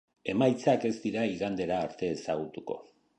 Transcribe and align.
Emaitzak 0.31 0.87
ez 0.89 0.93
dira 1.03 1.27
igandera 1.33 1.77
arte 1.89 2.09
ezagutuko. 2.17 2.79